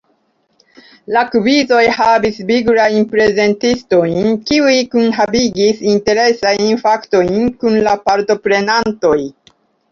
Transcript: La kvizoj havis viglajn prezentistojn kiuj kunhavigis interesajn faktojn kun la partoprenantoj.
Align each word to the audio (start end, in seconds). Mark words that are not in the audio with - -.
La 1.15 1.21
kvizoj 1.35 1.81
havis 1.97 2.39
viglajn 2.47 3.05
prezentistojn 3.11 4.33
kiuj 4.49 4.75
kunhavigis 4.97 5.85
interesajn 5.95 6.67
faktojn 6.87 7.55
kun 7.63 7.81
la 7.91 7.97
partoprenantoj. 8.11 9.17